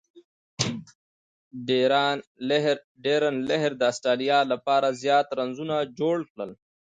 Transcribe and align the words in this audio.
ډیرن 3.05 3.35
لیهر 3.47 3.71
د 3.79 3.83
اسټرالیا 3.91 4.39
له 4.51 4.57
پاره 4.65 4.89
زیات 5.01 5.27
رنزونه 5.39 5.75
جوړ 5.99 6.17
کړل. 6.31 6.51